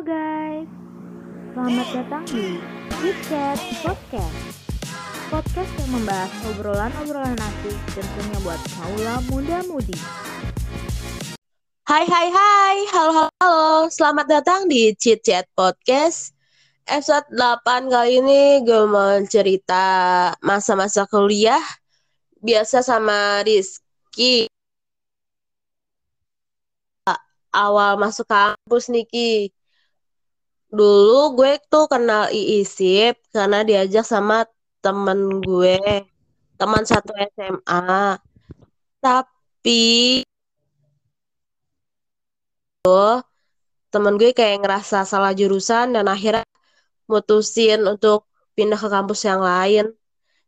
[0.00, 0.68] Halo guys,
[1.52, 4.40] selamat datang di Chat Podcast.
[5.28, 9.92] Podcast yang membahas obrolan-obrolan asik tentunya buat kaula muda-mudi.
[11.84, 13.92] Hai hai hai, halo halo, halo.
[13.92, 16.32] selamat datang di Chit Chat Podcast
[16.88, 19.84] Episode 8 kali ini gue mau cerita
[20.40, 21.60] masa-masa kuliah
[22.40, 24.48] Biasa sama Rizky
[27.52, 29.52] Awal masuk kampus Niki
[30.70, 34.46] Dulu gue tuh kenal IISIP karena diajak sama
[34.84, 36.06] temen gue
[36.54, 38.18] Teman satu SMA
[39.02, 39.82] Tapi
[43.90, 46.46] temen gue kayak ngerasa salah jurusan dan akhirnya
[47.10, 49.90] mutusin untuk pindah ke kampus yang lain.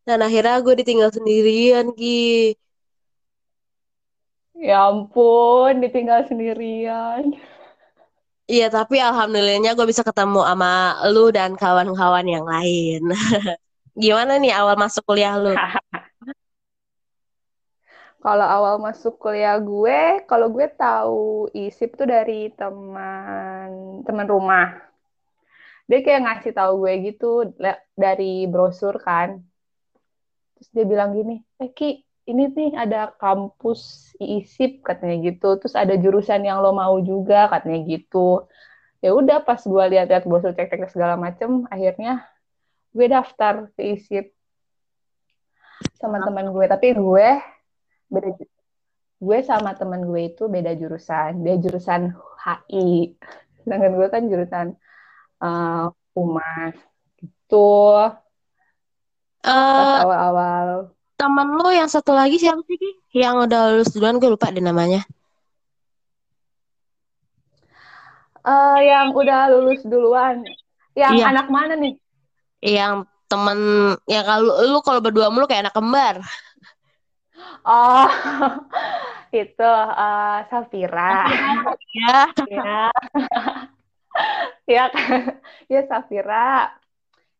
[0.06, 2.54] Dan akhirnya gue ditinggal sendirian Ki
[4.62, 7.34] ya ampun ditinggal sendirian
[8.48, 13.03] iya tapi alhamdulillahnya gue bisa ketemu sama lu dan kawan-kawan yang lain
[14.03, 15.53] gimana nih awal masuk kuliah lu
[18.22, 24.78] Kalau awal masuk kuliah gue, kalau gue tahu ISIP tuh dari teman teman rumah.
[25.91, 27.50] Dia kayak ngasih tahu gue gitu
[27.98, 29.42] dari brosur kan.
[30.55, 35.59] Terus dia bilang gini, "Eh Ki, ini nih ada kampus ISIP katanya gitu.
[35.59, 38.47] Terus ada jurusan yang lo mau juga katanya gitu."
[39.03, 42.23] Ya udah pas gue lihat-lihat brosur cek-cek segala macem, akhirnya
[42.95, 44.31] gue daftar ke ISIP
[45.98, 46.65] sama teman gue.
[46.70, 47.28] Tapi gue
[48.12, 48.31] beda
[49.23, 52.12] gue sama temen gue itu beda jurusan dia jurusan
[52.43, 53.17] HI
[53.62, 54.67] sedangkan gue kan jurusan
[55.41, 56.77] uh, humas
[57.17, 57.97] gitu
[59.47, 60.91] uh, awal-awal
[61.23, 62.91] temen lo yang satu lagi siapa sih Ki?
[63.15, 65.06] yang udah lulus duluan gue lupa deh namanya
[68.42, 70.43] uh, yang udah lulus duluan
[70.98, 71.31] yang iya.
[71.31, 71.95] anak mana nih
[72.59, 73.59] yang temen
[74.11, 76.19] ya kalau lu kalau berdua mulu kayak anak kembar
[77.62, 78.06] Oh,
[79.43, 81.27] itu uh, Safira.
[81.94, 82.19] Ya.
[82.50, 82.81] ya.
[84.66, 84.84] ya.
[85.71, 86.75] Ya Safira.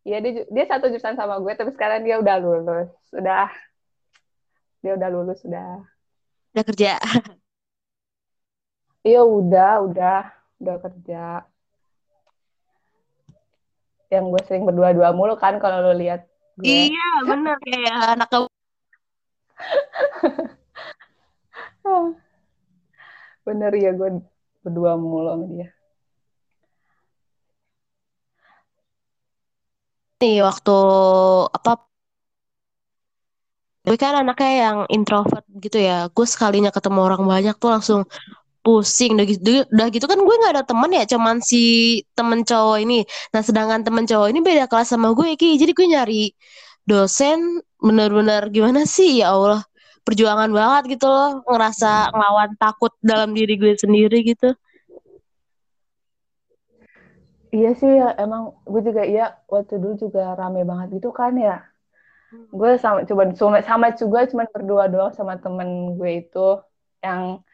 [0.03, 2.91] Ya dia dia satu jurusan sama gue tapi sekarang dia udah lulus.
[3.11, 3.51] Sudah.
[4.83, 5.87] Dia udah lulus sudah.
[6.53, 6.99] Udah kerja.
[9.03, 10.31] Iya udah, udah,
[10.63, 11.43] udah kerja.
[14.15, 16.23] Yang gue sering berdua-dua mulu kan kalau lo lihat
[16.55, 16.71] gue.
[16.87, 18.31] Iya, bener kayak anak
[23.43, 24.23] Bener ya gue
[24.63, 25.75] berdua mulu sama dia.
[30.23, 30.71] Nih waktu
[31.51, 31.91] apa
[33.83, 36.07] gue kan anaknya yang introvert gitu ya.
[36.15, 38.01] Gue sekalinya ketemu orang banyak tuh langsung
[38.63, 39.19] pusing.
[39.19, 41.63] Udah gitu udah gitu kan gue nggak ada temen ya cuman si
[42.15, 43.03] temen cowok ini.
[43.35, 45.59] Nah sedangkan temen cowok ini beda kelas sama gue Ki.
[45.59, 46.25] Jadi gue nyari
[46.87, 49.19] dosen bener-bener gimana sih?
[49.19, 49.67] Ya Allah
[50.07, 51.43] perjuangan banget gitu loh.
[51.43, 54.55] Ngerasa ngelawan takut dalam diri gue sendiri gitu.
[57.53, 61.72] Iya sih ya emang gue juga iya waktu dulu juga rame banget gitu kan ya.
[62.33, 66.49] Gue sama coba sama, sama juga cuma berdua doang sama temen gue itu
[67.05, 67.45] yang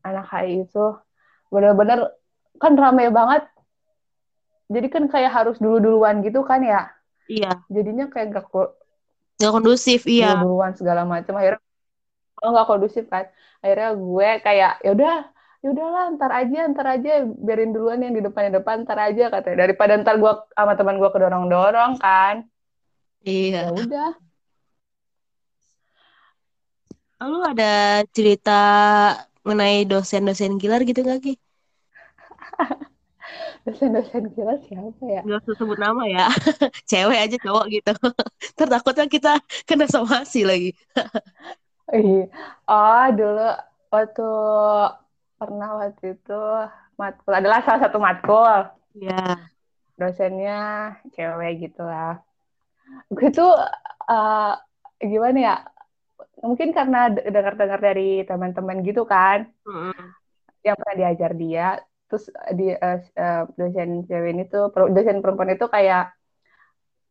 [0.00, 0.86] anak HI itu.
[1.52, 2.12] Bener-bener
[2.56, 3.44] kan rame banget.
[4.72, 6.88] Jadi kan kayak harus dulu-duluan gitu kan ya?
[7.28, 7.64] Iya.
[7.68, 8.48] Jadinya kayak gak
[9.40, 10.36] gak kondusif iya.
[10.36, 11.36] Dulu-duluan segala macam.
[11.36, 11.60] Akhirnya
[12.36, 13.28] kalau nggak kondusif kan.
[13.60, 15.16] Akhirnya gue kayak ya udah
[15.64, 19.68] ya udahlah ntar aja ntar aja biarin duluan yang di depan depan ntar aja katanya.
[19.68, 22.48] Daripada ntar gue sama teman gue kedorong dorong kan
[23.30, 24.08] iya ya udah
[27.20, 27.64] Lalu ada
[28.16, 28.50] cerita
[29.46, 31.32] mengenai dosen-dosen killer gitu gak Ki?
[33.64, 35.22] dosen-dosen killer siapa ya?
[35.24, 36.26] Gak usah sebut nama ya.
[36.90, 37.92] Cewek aja cowok gitu.
[38.58, 39.32] Tertakutnya kita
[39.64, 40.70] kena somasi lagi.
[41.92, 42.28] Iya.
[42.68, 43.40] Oh, dulu
[43.92, 44.24] waktu
[45.38, 46.40] pernah waktu itu
[47.00, 48.54] matkul adalah salah satu matkul.
[48.94, 49.50] Iya.
[50.00, 50.58] Dosennya
[51.14, 52.18] cewek gitu lah.
[53.10, 53.52] Gue tuh
[54.08, 54.54] uh,
[55.00, 55.56] gimana ya?
[56.44, 60.04] Mungkin karena dengar-dengar dari teman-teman gitu kan, mm.
[60.66, 61.68] yang pernah diajar dia.
[62.10, 66.12] Terus di uh, uh, dosen cewek ini tuh, dosen perempuan itu kayak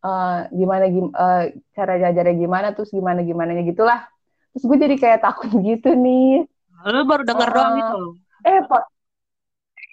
[0.05, 4.05] uh, gimana gim, uh, cara diajarnya gimana, terus gimana gimana gitulah
[4.53, 6.45] terus gue jadi kayak takut gitu nih
[6.83, 7.99] lu baru denger uh, doang gitu
[8.45, 8.85] eh pas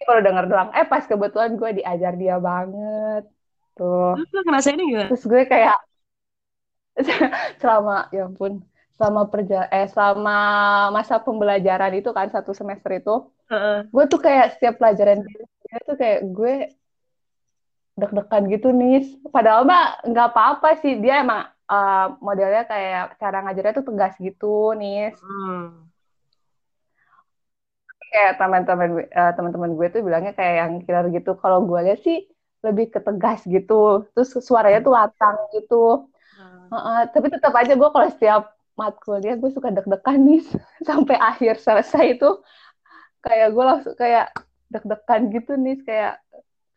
[0.05, 3.25] baru denger doang eh pas kebetulan gue diajar dia banget
[3.77, 5.79] tuh terus lu ini gimana terus gue kayak
[7.63, 8.61] selama ya ampun
[8.95, 10.39] selama perja eh selama
[10.93, 13.15] masa pembelajaran itu kan satu semester itu
[13.49, 13.79] uh -uh.
[13.89, 16.55] gue tuh kayak setiap pelajaran dia tuh kayak gue
[18.01, 19.21] deg-degan gitu nih.
[19.29, 24.73] Padahal mah nggak apa-apa sih dia emang uh, modelnya kayak cara ngajarnya tuh tegas gitu
[24.81, 25.13] nih.
[25.21, 25.85] Hmm.
[28.11, 31.37] Kayak teman-teman uh, teman-teman gue tuh bilangnya kayak yang killer gitu.
[31.39, 32.27] Kalau gue lihat sih
[32.61, 34.05] lebih ketegas gitu.
[34.13, 36.09] Terus suaranya tuh lantang gitu.
[36.37, 36.69] Hmm.
[36.71, 38.43] Uh, uh, tapi tetap aja gue kalau setiap
[38.79, 40.41] matkul dia gue suka deg-degan nih
[40.89, 42.31] sampai akhir selesai itu
[43.21, 44.33] kayak gue langsung kayak
[44.73, 46.15] deg-degan gitu nih kayak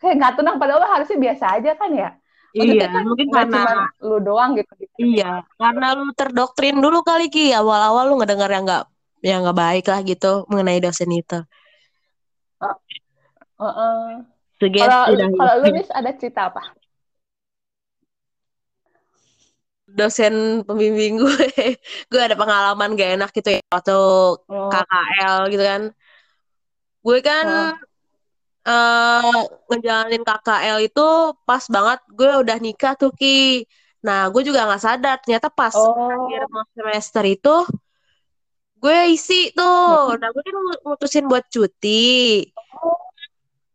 [0.03, 2.11] kayak nggak tenang padahal harusnya biasa aja kan ya
[2.53, 3.61] Maksudnya iya, kan mungkin karena
[3.97, 4.93] lu doang gitu, gitu.
[5.01, 7.49] Iya, karena lu terdoktrin dulu kali Ki.
[7.49, 8.85] Awal-awal lu ngedengar yang nggak
[9.25, 11.41] yang nggak baik lah gitu mengenai dosen itu.
[12.61, 12.77] Uh,
[13.57, 14.05] uh, uh.
[14.61, 16.61] Kalau lu nih ada cerita apa?
[19.93, 21.45] Dosen pembimbing gue,
[22.11, 23.97] gue ada pengalaman gak enak gitu ya waktu
[24.37, 24.69] oh.
[24.71, 25.81] KKL gitu kan.
[27.03, 27.93] Gue kan oh
[28.67, 29.41] uh,
[29.71, 31.07] ngejalanin KKL itu
[31.43, 33.67] pas banget gue udah nikah tuh Ki.
[34.03, 35.95] Nah, gue juga nggak sadar ternyata pas oh.
[35.95, 36.43] akhir
[36.75, 37.55] semester itu
[38.83, 40.19] gue isi tuh.
[40.19, 42.43] Nah, gue kan mutusin buat cuti.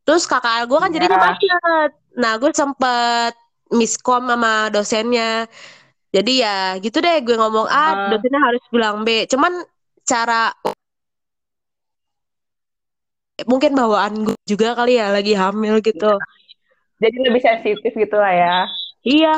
[0.08, 0.96] Terus KKL gue kan yeah.
[0.96, 1.90] jadinya macet.
[2.16, 3.36] Nah, gue sempet
[3.68, 5.44] miskom sama dosennya.
[6.08, 9.28] Jadi ya gitu deh gue ngomong A, dosennya harus bilang B.
[9.28, 9.52] Cuman
[10.08, 10.48] cara
[13.44, 16.16] mungkin bawaan gue juga kali ya lagi hamil gitu.
[16.96, 18.56] Jadi lebih sensitif gitu lah ya.
[19.04, 19.36] Iya.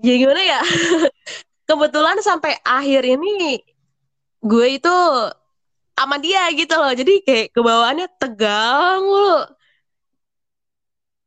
[0.00, 0.60] Ya gimana ya?
[1.68, 3.60] Kebetulan sampai akhir ini
[4.40, 4.96] gue itu
[6.02, 6.92] sama dia gitu loh.
[7.00, 9.46] Jadi kayak kebawaannya tegang mulu.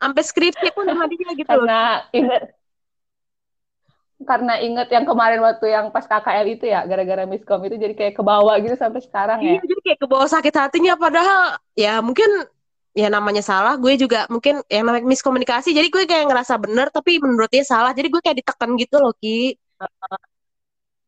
[0.02, 1.80] Sampai skripsi pun sama dia gitu Karena
[2.14, 2.42] inget
[4.30, 8.14] karena inget yang kemarin waktu yang pas KKL itu ya gara-gara miskom itu jadi kayak
[8.16, 9.60] kebawa gitu sampai sekarang ya.
[9.60, 11.42] Iya, jadi kayak kebawa sakit hatinya padahal
[11.76, 12.30] ya mungkin
[12.96, 17.20] ya namanya salah gue juga mungkin yang namanya miskomunikasi jadi gue kayak ngerasa bener tapi
[17.20, 19.60] menurut dia salah jadi gue kayak ditekan gitu loh Ki.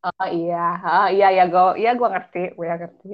[0.06, 0.56] Oh iya,
[0.86, 3.06] oh, iya ya gue iya gue ngerti, gue ngerti.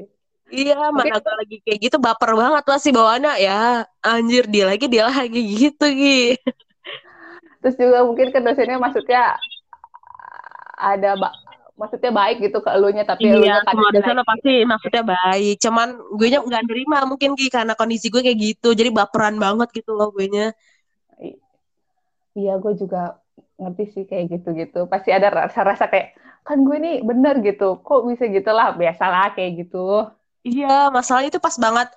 [0.52, 3.32] Iya, mana gue lagi kayak gitu baper banget sih bawaannya.
[3.41, 6.37] Ya anjir dia lagi dia lagi gitu Ki.
[7.64, 9.41] Terus juga mungkin ke dosennya maksudnya
[10.76, 11.32] ada ba
[11.75, 15.56] maksudnya baik gitu ke elunya tapi iya, semua di sana pasti maksudnya baik.
[15.64, 18.76] Cuman gue nya nggak nerima mungkin Ki karena kondisi gue kayak gitu.
[18.76, 20.47] Jadi baperan banget gitu loh gue nya
[22.35, 23.23] iya gue juga
[23.58, 24.87] ngerti sih kayak gitu-gitu.
[24.93, 26.14] Pasti ada rasa-rasa kayak
[26.44, 30.05] kan gue nih bener gitu kok bisa gitu lah biasalah kayak gitu
[30.44, 31.88] iya masalahnya itu pas banget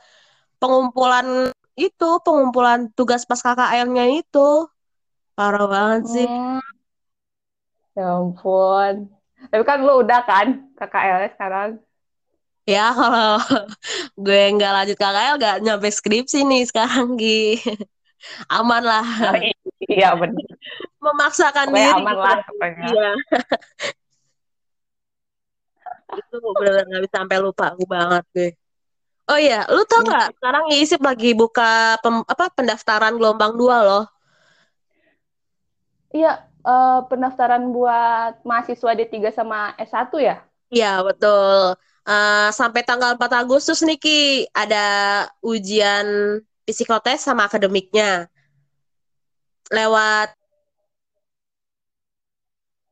[0.58, 4.66] pengumpulan itu pengumpulan tugas pas KKL-nya itu
[5.38, 6.78] parah banget sih hmm.
[7.98, 9.10] Ya ampun.
[9.50, 11.70] Tapi kan lu udah kan KKL sekarang?
[12.70, 13.42] Ya kalau
[14.26, 17.58] gue nggak lanjut KKL nggak nyampe skripsi nih sekarang Gi.
[18.58, 19.06] aman lah.
[19.34, 19.38] Oh,
[19.90, 20.46] iya benar.
[21.06, 22.02] Memaksakan Pokoknya diri.
[22.06, 22.22] aman gitu.
[22.22, 22.38] lah.
[22.86, 23.12] Iya.
[26.16, 28.50] Itu benar nggak bisa sampai lupa aku banget gue.
[29.28, 30.08] Oh iya, lu tau iya.
[30.08, 34.06] nggak sekarang ISIP lagi buka pem, apa pendaftaran gelombang dua loh.
[36.16, 40.40] Iya, uh, pendaftaran buat mahasiswa D3 sama S1 ya?
[40.72, 41.76] Iya, betul.
[42.08, 48.32] Uh, sampai tanggal 4 Agustus nih Ki, ada ujian psikotes sama akademiknya.
[49.68, 50.32] Lewat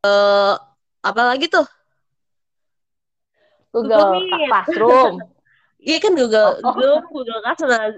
[0.03, 0.59] uh,
[0.99, 1.63] apa lagi tuh?
[3.75, 5.15] Google, Google Classroom.
[5.85, 6.73] Iya kan Google oh.
[6.73, 7.93] Google Google Classroom.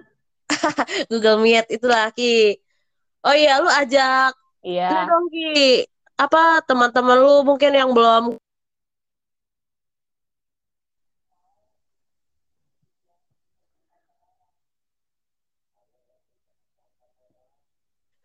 [1.13, 2.57] Google Meet itulah Ki.
[3.24, 4.89] Oh iya, lu ajak Iya.
[4.91, 5.88] Iya dong Ki.
[6.17, 8.36] Apa teman-teman lu mungkin yang belum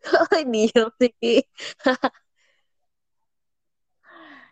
[0.51, 1.39] Diem sih.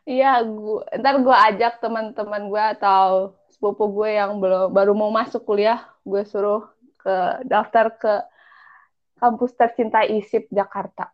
[0.01, 5.45] Iya, gua, ntar gue ajak teman-teman gue atau sepupu gue yang belum baru mau masuk
[5.45, 6.65] kuliah, gue suruh
[6.97, 8.13] ke daftar ke
[9.21, 11.13] kampus tercinta ISIP Jakarta.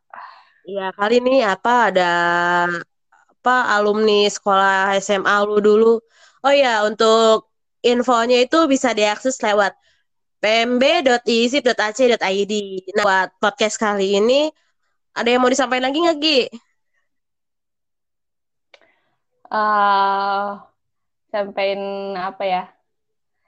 [0.63, 2.12] Iya, kali ini apa ada
[3.27, 6.00] apa alumni sekolah SMA lu dulu.
[6.44, 7.51] Oh ya, untuk
[7.84, 9.75] infonya itu bisa diakses lewat
[10.39, 12.53] pmb.isip.ac.id.
[12.96, 14.48] Nah, buat podcast kali ini
[15.12, 16.41] ada yang mau disampaikan lagi nggak, Gi?
[19.48, 20.60] Uh,
[21.32, 21.82] sampaikan
[22.16, 22.63] apa ya?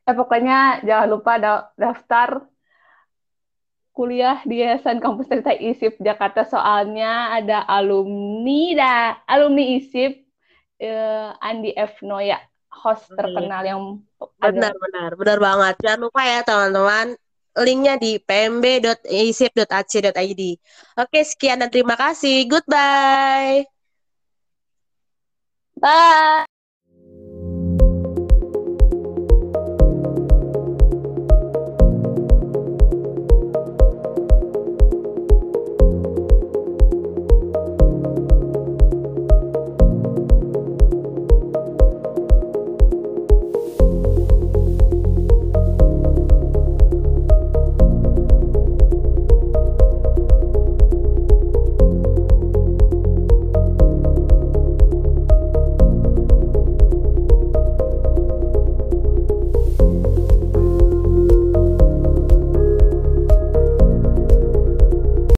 [0.10, 1.38] Eh, pokoknya jangan lupa
[1.78, 2.42] daftar
[3.94, 10.24] kuliah di Yayasan Kampus Cerita ISIP Jakarta soalnya ada alumni da alumni ISIP
[10.80, 12.40] uh, Andi F Noya
[12.72, 14.00] host terkenal yang
[14.40, 17.20] benar benar benar banget jangan lupa ya teman-teman
[17.60, 20.42] linknya di pmb.isip.ac.id.
[20.96, 22.48] Oke, sekian dan terima kasih.
[22.48, 23.79] Goodbye.
[25.82, 26.49] Bye.